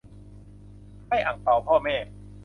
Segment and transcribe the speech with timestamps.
[1.09, 1.95] ให้อั่งเปาพ่อแม่